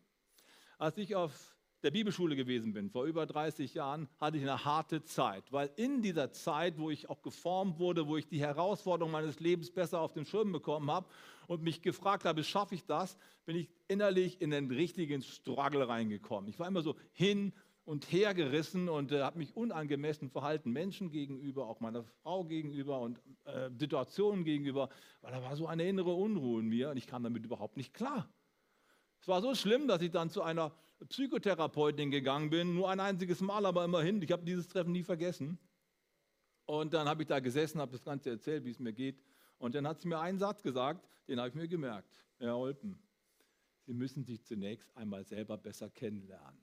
[0.79, 1.56] Als ich auf
[1.87, 6.03] der Bibelschule gewesen bin, vor über 30 Jahren, hatte ich eine harte Zeit, weil in
[6.03, 10.13] dieser Zeit, wo ich auch geformt wurde, wo ich die Herausforderungen meines Lebens besser auf
[10.13, 11.07] den Schirm bekommen habe
[11.47, 16.51] und mich gefragt habe, schaffe ich das, bin ich innerlich in den richtigen Struggle reingekommen.
[16.51, 17.53] Ich war immer so hin
[17.85, 22.99] und her gerissen und äh, habe mich unangemessen verhalten, Menschen gegenüber, auch meiner Frau gegenüber
[22.99, 24.89] und äh, Situationen gegenüber,
[25.21, 27.95] weil da war so eine innere Unruhe in mir und ich kam damit überhaupt nicht
[27.95, 28.29] klar.
[29.21, 30.73] Es war so schlimm, dass ich dann zu einer
[31.05, 34.23] Psychotherapeutin gegangen bin, nur ein einziges Mal, aber immerhin.
[34.23, 35.59] Ich habe dieses Treffen nie vergessen.
[36.65, 39.23] Und dann habe ich da gesessen, habe das Ganze erzählt, wie es mir geht.
[39.59, 42.25] Und dann hat sie mir einen Satz gesagt, den habe ich mir gemerkt.
[42.39, 42.99] Herr Olpen,
[43.87, 46.61] Sie müssen sich zunächst einmal selber besser kennenlernen.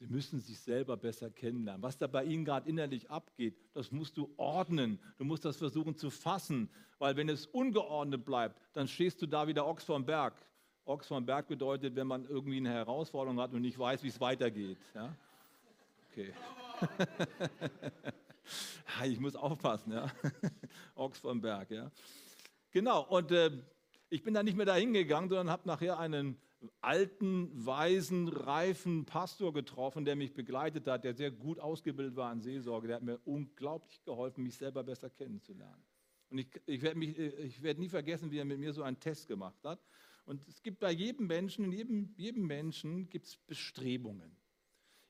[0.00, 1.80] Sie müssen sich selber besser kennenlernen.
[1.80, 4.98] Was da bei Ihnen gerade innerlich abgeht, das musst du ordnen.
[5.16, 9.46] Du musst das versuchen zu fassen, weil wenn es ungeordnet bleibt, dann stehst du da
[9.46, 10.34] wie der Ochs vom Berg.
[10.84, 14.20] Ochs vom Berg bedeutet, wenn man irgendwie eine Herausforderung hat und nicht weiß, wie es
[14.20, 14.78] weitergeht.
[14.94, 15.14] Ja?
[16.10, 16.32] Okay.
[19.04, 20.10] ich muss aufpassen, ja.
[20.94, 21.90] Ochs vom Berg, ja.
[22.72, 23.50] Genau, und äh,
[24.10, 26.36] ich bin da nicht mehr dahin gegangen, sondern habe nachher einen
[26.80, 32.40] alten, weisen, reifen Pastor getroffen, der mich begleitet hat, der sehr gut ausgebildet war an
[32.40, 32.88] Seelsorge.
[32.88, 35.82] Der hat mir unglaublich geholfen, mich selber besser kennenzulernen.
[36.30, 39.62] Und ich, ich werde werd nie vergessen, wie er mit mir so einen Test gemacht
[39.64, 39.80] hat.
[40.24, 44.36] Und es gibt bei jedem Menschen, in jedem, jedem Menschen gibt es Bestrebungen.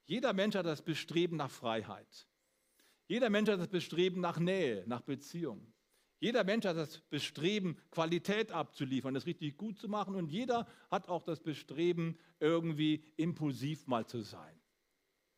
[0.06, 2.26] Jeder Mensch hat das Bestreben nach Freiheit.
[3.06, 5.72] Jeder Mensch hat das Bestreben nach Nähe, nach Beziehung.
[6.18, 10.14] Jeder Mensch hat das Bestreben, Qualität abzuliefern, das richtig gut zu machen.
[10.14, 14.56] Und jeder hat auch das Bestreben, irgendwie impulsiv mal zu sein.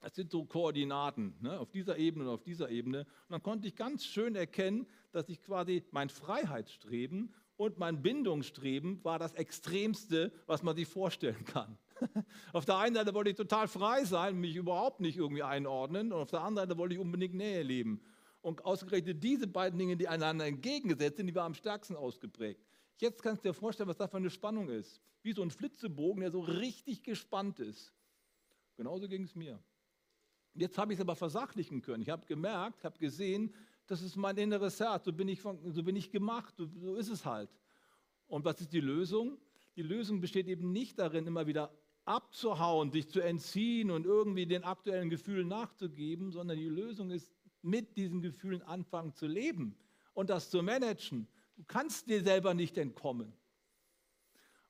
[0.00, 3.00] Das sind so Koordinaten ne, auf dieser Ebene und auf dieser Ebene.
[3.00, 9.02] Und dann konnte ich ganz schön erkennen, dass ich quasi mein Freiheitsstreben und mein Bindungsstreben
[9.04, 11.78] war das Extremste, was man sich vorstellen kann.
[12.52, 16.20] auf der einen Seite wollte ich total frei sein, mich überhaupt nicht irgendwie einordnen, und
[16.20, 18.00] auf der anderen Seite wollte ich unbedingt Nähe leben.
[18.42, 22.60] Und ausgerechnet diese beiden Dinge, die einander entgegengesetzt sind, die waren am stärksten ausgeprägt.
[22.98, 25.00] Jetzt kannst du dir vorstellen, was das für eine Spannung ist.
[25.22, 27.92] Wie so ein Flitzebogen, der so richtig gespannt ist.
[28.76, 29.62] Genauso ging es mir.
[30.54, 32.02] Jetzt habe ich es aber versachlichen können.
[32.02, 33.54] Ich habe gemerkt, habe gesehen,
[33.86, 35.04] das ist mein inneres Herz.
[35.04, 36.54] So bin ich, von, so bin ich gemacht.
[36.56, 37.50] So ist es halt.
[38.26, 39.38] Und was ist die Lösung?
[39.76, 41.72] Die Lösung besteht eben nicht darin, immer wieder
[42.04, 47.96] abzuhauen, sich zu entziehen und irgendwie den aktuellen Gefühlen nachzugeben, sondern die Lösung ist, mit
[47.96, 49.76] diesen Gefühlen anfangen zu leben
[50.12, 51.26] und das zu managen.
[51.56, 53.32] Du kannst dir selber nicht entkommen.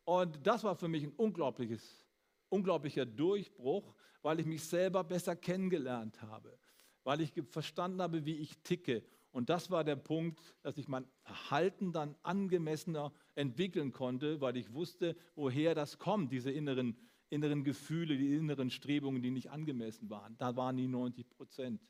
[0.04, 2.06] Und das war für mich ein unglaubliches,
[2.50, 6.56] unglaublicher Durchbruch, weil ich mich selber besser kennengelernt habe,
[7.04, 9.02] weil ich verstanden habe, wie ich ticke.
[9.30, 14.72] Und das war der Punkt, dass ich mein Verhalten dann angemessener entwickeln konnte, weil ich
[14.72, 16.96] wusste, woher das kommt, diese inneren
[17.34, 20.36] inneren Gefühle, die inneren Strebungen, die nicht angemessen waren.
[20.38, 21.80] Da waren die 90 Prozent.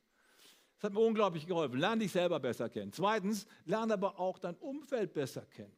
[0.76, 1.78] Das hat mir unglaublich geholfen.
[1.78, 2.92] Lerne dich selber besser kennen.
[2.92, 5.76] Zweitens, lerne aber auch dein Umfeld besser kennen.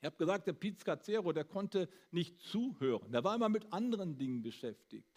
[0.00, 3.12] Ich habe gesagt, der Piz Cazero, der konnte nicht zuhören.
[3.12, 5.09] Der war immer mit anderen Dingen beschäftigt.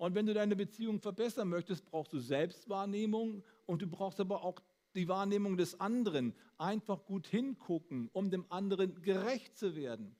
[0.00, 4.58] Und wenn du deine Beziehung verbessern möchtest, brauchst du Selbstwahrnehmung und du brauchst aber auch
[4.94, 6.34] die Wahrnehmung des anderen.
[6.56, 10.16] Einfach gut hingucken, um dem anderen gerecht zu werden.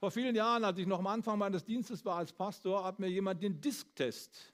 [0.00, 3.06] Vor vielen Jahren, als ich noch am Anfang meines Dienstes war als Pastor, hat mir
[3.06, 4.52] jemand den Disk-Test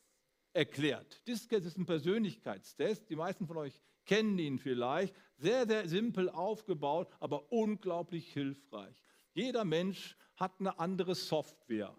[0.53, 1.27] erklärt.
[1.27, 3.09] Disk-Test ist ein Persönlichkeitstest.
[3.09, 5.16] Die meisten von euch kennen ihn vielleicht.
[5.38, 9.03] Sehr, sehr simpel aufgebaut, aber unglaublich hilfreich.
[9.33, 11.96] Jeder Mensch hat eine andere Software.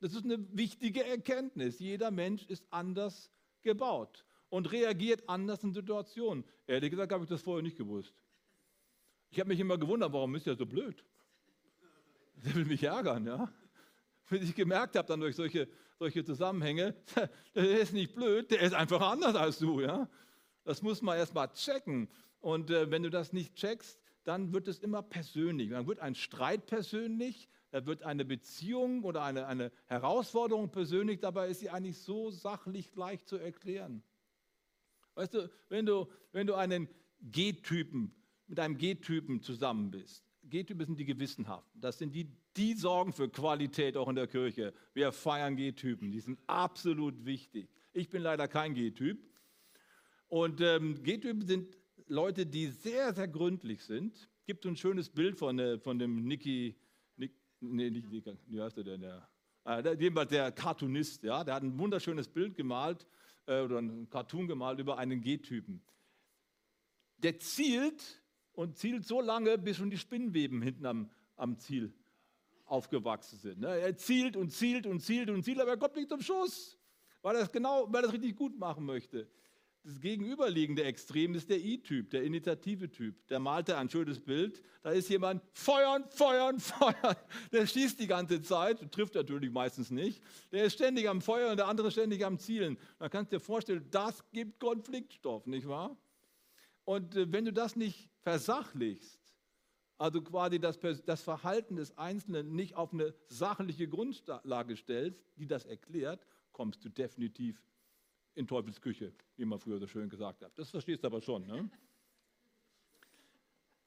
[0.00, 1.78] Das ist eine wichtige Erkenntnis.
[1.78, 3.30] Jeder Mensch ist anders
[3.62, 6.44] gebaut und reagiert anders in Situationen.
[6.66, 8.14] Ehrlich gesagt habe ich das vorher nicht gewusst.
[9.30, 11.04] Ich habe mich immer gewundert, warum ist er so blöd?
[12.36, 13.52] Der will mich ärgern, ja.
[14.30, 16.94] Bis ich gemerkt habe, dann durch solche, solche Zusammenhänge,
[17.54, 20.08] der ist nicht blöd, der ist einfach anders als du, ja.
[20.64, 22.08] Das muss man erst mal checken.
[22.40, 25.70] Und äh, wenn du das nicht checkst, dann wird es immer persönlich.
[25.70, 31.48] Dann wird ein Streit persönlich, da wird eine Beziehung oder eine, eine Herausforderung persönlich, dabei
[31.48, 34.02] ist sie eigentlich so sachlich leicht zu erklären.
[35.14, 36.88] Weißt du, wenn du, wenn du einen
[37.20, 38.14] G-Typen,
[38.46, 41.80] mit einem G-Typen zusammen bist, G-Typen sind die Gewissenhaften.
[41.80, 44.72] Das sind die, die sorgen für Qualität auch in der Kirche.
[44.94, 47.68] Wir feiern G-Typen, die sind absolut wichtig.
[47.92, 49.18] Ich bin leider kein G-Typ.
[50.28, 51.76] Und ähm, G-Typen sind
[52.06, 54.28] Leute, die sehr, sehr gründlich sind.
[54.46, 56.87] Gibt so ein schönes Bild von, äh, von dem Nicky, Nick,
[57.60, 59.00] nee, nicht Nicky, wie heißt der denn?
[59.00, 59.28] Der,
[59.64, 63.06] äh, der, der Cartoonist, ja, der hat ein wunderschönes Bild gemalt
[63.46, 65.82] äh, oder ein Cartoon gemalt über einen G-Typen.
[67.18, 71.92] Der zielt und zielt so lange, bis schon die Spinnweben hinten am, am Ziel
[72.66, 73.60] aufgewachsen sind.
[73.60, 73.68] Ne?
[73.68, 76.78] Er zielt und zielt und zielt und zielt, aber er kommt nicht zum Schuss,
[77.22, 79.28] weil er es genau, weil er es richtig gut machen möchte.
[79.84, 83.26] Das gegenüberliegende Extrem ist der I-Typ, der Initiative-Typ.
[83.28, 84.62] Der malte ein schönes Bild.
[84.82, 87.16] Da ist jemand feuern, feuern, feuern.
[87.52, 90.22] Der schießt die ganze Zeit, trifft natürlich meistens nicht.
[90.52, 92.76] Der ist ständig am Feuern und der andere ständig am Zielen.
[92.98, 95.96] Man kann dir vorstellen, das gibt Konfliktstoff, nicht wahr?
[96.84, 99.20] Und äh, wenn du das nicht versachlichst,
[99.96, 105.64] also quasi das, das Verhalten des Einzelnen nicht auf eine sachliche Grundlage stellst, die das
[105.64, 107.60] erklärt, kommst du definitiv
[108.34, 110.52] in Teufels Küche, wie man früher so schön gesagt hat.
[110.56, 111.46] Das verstehst du aber schon.
[111.46, 111.68] Ne?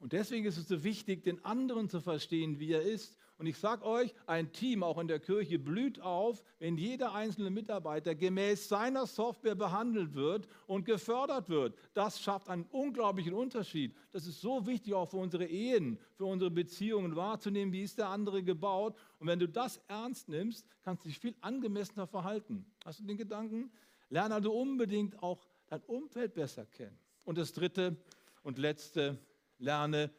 [0.01, 3.17] Und deswegen ist es so wichtig, den anderen zu verstehen, wie er ist.
[3.38, 7.49] Und ich sage euch, ein Team auch in der Kirche blüht auf, wenn jeder einzelne
[7.49, 11.75] Mitarbeiter gemäß seiner Software behandelt wird und gefördert wird.
[11.95, 13.95] Das schafft einen unglaublichen Unterschied.
[14.12, 18.10] Das ist so wichtig auch für unsere Ehen, für unsere Beziehungen wahrzunehmen, wie ist der
[18.10, 18.95] andere gebaut.
[19.17, 22.65] Und wenn du das ernst nimmst, kannst du dich viel angemessener verhalten.
[22.86, 23.71] Hast du den Gedanken?
[24.12, 27.00] Lerne also unbedingt auch dein Umfeld besser kennen.
[27.24, 27.95] Und das dritte
[28.43, 29.17] und letzte,
[29.58, 30.12] lerne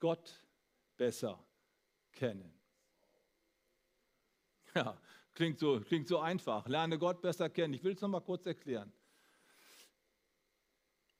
[0.00, 0.42] Gott
[0.96, 1.38] besser
[2.10, 2.50] kennen.
[4.74, 4.98] Ja,
[5.34, 6.66] klingt so, klingt so einfach.
[6.66, 7.74] Lerne Gott besser kennen.
[7.74, 8.92] Ich will es noch mal kurz erklären.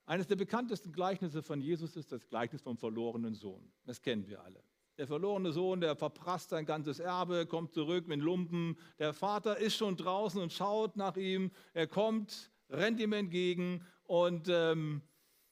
[0.06, 3.70] Eines der bekanntesten Gleichnisse von Jesus ist das Gleichnis vom verlorenen Sohn.
[3.84, 4.64] Das kennen wir alle.
[4.96, 8.78] Der verlorene Sohn, der verprasst sein ganzes Erbe, kommt zurück mit Lumpen.
[8.98, 11.50] Der Vater ist schon draußen und schaut nach ihm.
[11.72, 15.02] Er kommt, rennt ihm entgegen und ähm,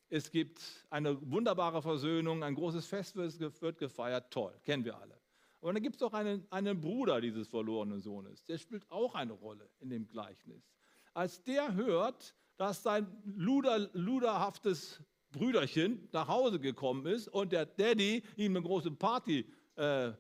[0.09, 5.19] es gibt eine wunderbare Versöhnung, ein großes Fest wird gefeiert, toll, kennen wir alle.
[5.61, 9.33] Und dann gibt es auch einen, einen Bruder dieses verlorenen Sohnes, der spielt auch eine
[9.33, 10.71] Rolle in dem Gleichnis.
[11.15, 18.23] Als der hört, dass sein luder, luderhaftes Brüderchen nach Hause gekommen ist und der Daddy
[18.37, 20.13] ihm eine große Party äh,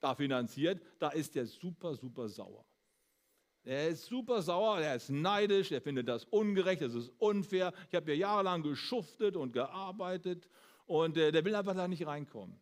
[0.00, 2.64] da finanziert, da ist der super, super sauer.
[3.64, 7.72] Er ist super sauer, er ist neidisch, er findet das ungerecht, das ist unfair.
[7.88, 10.48] Ich habe ja jahrelang geschuftet und gearbeitet
[10.86, 12.60] und äh, der will einfach da nicht reinkommen.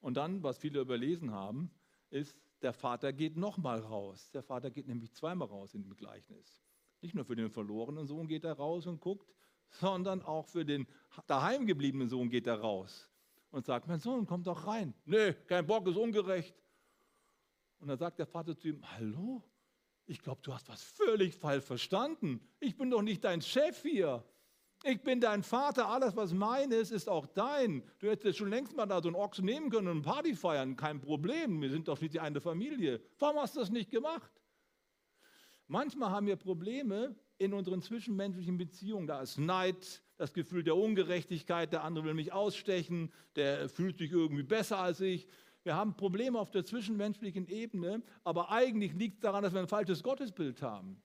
[0.00, 1.70] Und dann, was viele überlesen haben,
[2.10, 4.30] ist, der Vater geht nochmal raus.
[4.32, 6.64] Der Vater geht nämlich zweimal raus in dem Gleichnis.
[7.00, 9.32] Nicht nur für den verlorenen Sohn geht er raus und guckt,
[9.70, 10.86] sondern auch für den
[11.26, 13.10] daheimgebliebenen Sohn geht er raus
[13.50, 14.94] und sagt, mein Sohn, komm doch rein.
[15.04, 16.54] Nee, kein Bock, ist ungerecht.
[17.78, 19.42] Und dann sagt der Vater zu ihm, hallo,
[20.06, 22.40] ich glaube, du hast was völlig falsch verstanden.
[22.60, 24.24] Ich bin doch nicht dein Chef hier.
[24.84, 27.82] Ich bin dein Vater, alles was mein ist, ist auch dein.
[27.98, 30.76] Du hättest schon längst mal da so einen Ochsen nehmen können und eine Party feiern,
[30.76, 31.60] kein Problem.
[31.60, 33.00] Wir sind doch schließlich eine Familie.
[33.18, 34.30] Warum hast du das nicht gemacht?
[35.66, 39.06] Manchmal haben wir Probleme in unseren zwischenmenschlichen Beziehungen.
[39.06, 44.12] Da ist Neid, das Gefühl der Ungerechtigkeit, der andere will mich ausstechen, der fühlt sich
[44.12, 45.26] irgendwie besser als ich.
[45.62, 49.68] Wir haben Probleme auf der zwischenmenschlichen Ebene, aber eigentlich liegt es daran, dass wir ein
[49.68, 51.02] falsches Gottesbild haben.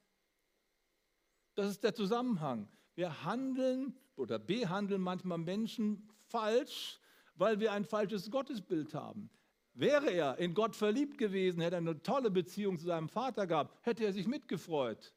[1.55, 2.67] Das ist der Zusammenhang.
[2.95, 6.99] Wir handeln oder behandeln manchmal Menschen falsch,
[7.35, 9.29] weil wir ein falsches Gottesbild haben.
[9.73, 13.77] Wäre er in Gott verliebt gewesen, hätte er eine tolle Beziehung zu seinem Vater gehabt,
[13.81, 15.13] hätte er sich mitgefreut.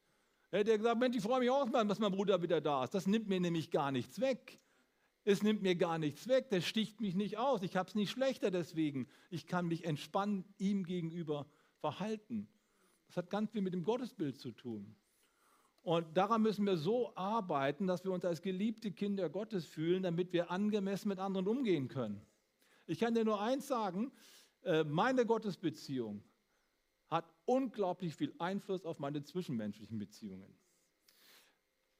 [0.55, 2.93] Hätte er gesagt, Mensch, ich freue mich auch dass mein Bruder wieder da ist.
[2.93, 4.59] Das nimmt mir nämlich gar nichts weg.
[5.25, 8.11] Es nimmt mir gar nichts weg, der sticht mich nicht aus, ich habe es nicht
[8.11, 9.07] schlechter deswegen.
[9.31, 11.47] Ich kann mich entspannt ihm gegenüber
[11.79, 12.47] verhalten.
[13.07, 14.95] Das hat ganz viel mit dem Gottesbild zu tun.
[15.81, 20.31] Und daran müssen wir so arbeiten, dass wir uns als geliebte Kinder Gottes fühlen, damit
[20.31, 22.21] wir angemessen mit anderen umgehen können.
[22.85, 24.11] Ich kann dir nur eins sagen,
[24.61, 26.23] äh, meine Gottesbeziehung
[27.15, 30.53] hat unglaublich viel Einfluss auf meine zwischenmenschlichen Beziehungen.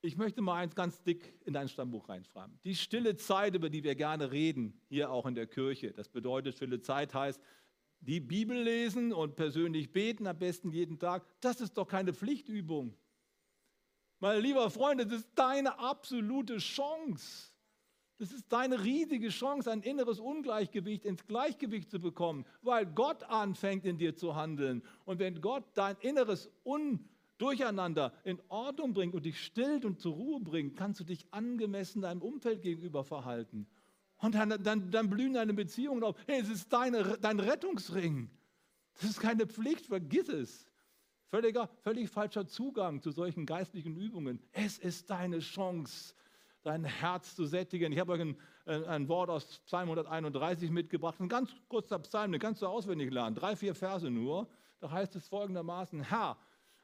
[0.01, 2.59] Ich möchte mal eins ganz dick in dein Stammbuch reinschreiben.
[2.63, 5.93] Die stille Zeit, über die wir gerne reden, hier auch in der Kirche.
[5.93, 7.41] Das bedeutet, stille Zeit heißt,
[8.01, 11.25] die Bibel lesen und persönlich beten, am besten jeden Tag.
[11.41, 12.95] Das ist doch keine Pflichtübung.
[14.19, 17.54] Meine lieber Freunde, das ist deine absolute Chance.
[18.17, 23.85] Das ist deine riesige Chance, ein inneres Ungleichgewicht ins Gleichgewicht zu bekommen, weil Gott anfängt
[23.85, 24.83] in dir zu handeln.
[25.03, 30.13] Und wenn Gott dein inneres Ungleichgewicht Durcheinander in Ordnung bringt und dich stillt und zur
[30.13, 33.67] Ruhe bringt, kannst du dich angemessen deinem Umfeld gegenüber verhalten.
[34.17, 36.15] Und dann, dann, dann blühen deine Beziehungen auf.
[36.27, 38.29] Hey, es ist deine, dein Rettungsring.
[38.93, 40.65] Das ist keine Pflicht, vergiss es.
[41.27, 44.39] Völliger, völlig falscher Zugang zu solchen geistlichen Übungen.
[44.53, 46.15] Es ist deine Chance,
[46.65, 47.93] dein Herz zu sättigen.
[47.93, 52.31] Ich habe euch ein, äh, ein, Wort aus Psalm 131 mitgebracht, ein ganz kurzer Psalm,
[52.31, 54.49] den kannst du auswendig lernen, drei, vier Verse nur.
[54.79, 56.37] Da heißt es folgendermaßen, Herr,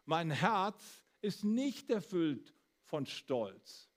[0.06, 3.90] mein Herz ist nicht erfüllt von Stolz.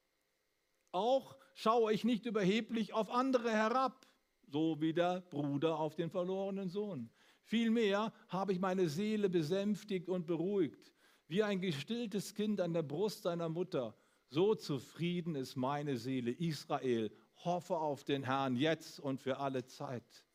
[0.90, 4.06] Auch schaue ich nicht überheblich auf andere herab,
[4.46, 7.10] so wie der Bruder auf den verlorenen Sohn.
[7.42, 10.92] Vielmehr habe ich meine Seele besänftigt und beruhigt,
[11.28, 13.94] wie ein gestilltes Kind an der Brust seiner Mutter.
[14.34, 17.12] So zufrieden ist meine Seele, Israel.
[17.44, 20.26] Hoffe auf den Herrn jetzt und für alle Zeit.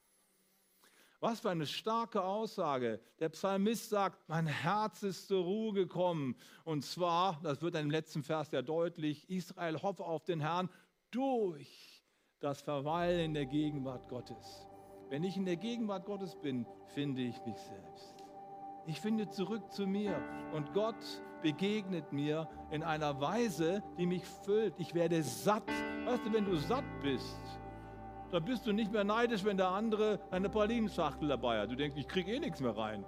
[1.19, 3.01] Was für eine starke Aussage.
[3.19, 6.37] Der Psalmist sagt, mein Herz ist zur Ruhe gekommen.
[6.63, 10.69] Und zwar, das wird im letzten Vers ja deutlich, Israel hoffe auf den Herrn
[11.11, 12.01] durch
[12.39, 14.65] das Verweilen in der Gegenwart Gottes.
[15.09, 18.18] Wenn ich in der Gegenwart Gottes bin, finde ich mich selbst.
[18.85, 20.15] Ich finde zurück zu mir
[20.53, 20.95] und Gott
[21.41, 24.73] begegnet mir in einer Weise, die mich füllt.
[24.77, 25.67] Ich werde satt.
[26.05, 27.39] Weißt du, wenn du satt bist,
[28.31, 31.71] da bist du nicht mehr neidisch, wenn der andere eine Pralinenschachtel dabei hat.
[31.71, 33.05] Du denkst, ich kriege eh nichts mehr rein.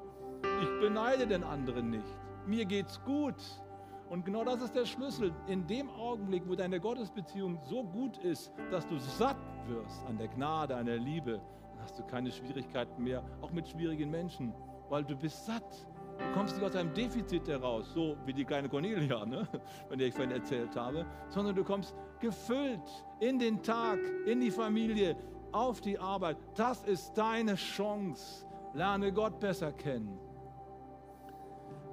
[0.61, 2.05] Ich beneide den anderen nicht.
[2.47, 3.35] Mir geht's gut.
[4.09, 5.33] Und genau das ist der Schlüssel.
[5.47, 10.27] In dem Augenblick, wo deine Gottesbeziehung so gut ist, dass du satt wirst an der
[10.27, 11.39] Gnade, an der Liebe,
[11.71, 14.53] dann hast du keine Schwierigkeiten mehr, auch mit schwierigen Menschen,
[14.91, 15.87] weil du bist satt.
[16.19, 19.47] Du kommst nicht aus einem Defizit heraus, so wie die kleine Cornelia, ne?
[19.87, 24.51] von der ich vorhin erzählt habe, sondern du kommst gefüllt in den Tag, in die
[24.51, 25.15] Familie,
[25.53, 26.37] auf die Arbeit.
[26.55, 28.45] Das ist deine Chance.
[28.73, 30.19] Lerne Gott besser kennen.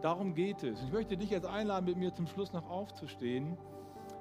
[0.02, 0.82] Darum geht es.
[0.82, 3.56] Ich möchte dich jetzt einladen, mit mir zum Schluss noch aufzustehen.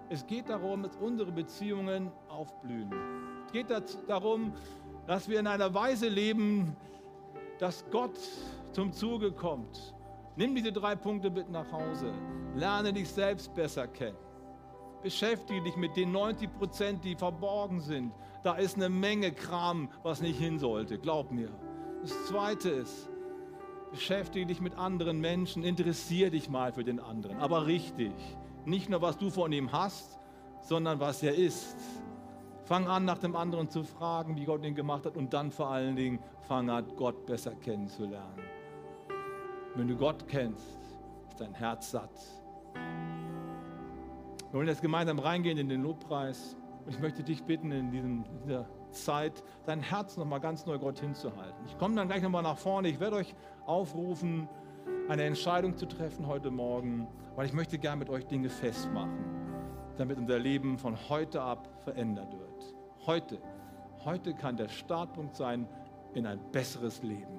[0.09, 2.91] Es geht darum, dass unsere Beziehungen aufblühen.
[3.45, 3.67] Es geht
[4.07, 4.53] darum,
[5.05, 6.75] dass wir in einer Weise leben,
[7.59, 8.17] dass Gott
[8.77, 9.95] zum Zuge kommt.
[10.35, 12.13] Nimm diese drei Punkte mit nach Hause.
[12.53, 14.19] Lerne dich selbst besser kennen.
[15.01, 18.13] Beschäftige dich mit den 90 Prozent, die verborgen sind.
[18.43, 20.99] Da ist eine Menge Kram, was nicht hin sollte.
[20.99, 21.49] Glaub mir.
[22.03, 23.09] Das Zweite ist,
[23.89, 25.63] beschäftige dich mit anderen Menschen.
[25.63, 27.39] Interessiere dich mal für den anderen.
[27.39, 28.13] Aber richtig.
[28.65, 30.19] Nicht nur, was du von ihm hast,
[30.61, 31.77] sondern was er ist.
[32.65, 35.17] Fang an, nach dem anderen zu fragen, wie Gott ihn gemacht hat.
[35.17, 38.56] Und dann vor allen Dingen, fang an, Gott besser kennenzulernen.
[39.77, 40.79] Wenn du Gott kennst,
[41.29, 42.09] ist dein Herz satt.
[42.73, 46.57] Wir wollen jetzt gemeinsam reingehen in den Lobpreis.
[46.83, 50.99] Und ich möchte dich bitten, in diesem, dieser Zeit, dein Herz nochmal ganz neu Gott
[50.99, 51.63] hinzuhalten.
[51.67, 52.87] Ich komme dann gleich nochmal nach vorne.
[52.87, 53.35] Ich werde euch
[53.67, 54.49] aufrufen,
[55.09, 59.23] eine Entscheidung zu treffen heute Morgen, weil ich möchte gerne mit euch Dinge festmachen,
[59.95, 62.75] damit unser Leben von heute ab verändert wird.
[63.05, 63.39] Heute,
[64.05, 65.67] heute kann der Startpunkt sein
[66.15, 67.37] in ein besseres Leben.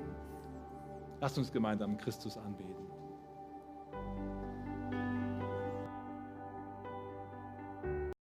[1.20, 2.77] Lasst uns gemeinsam Christus anbeten.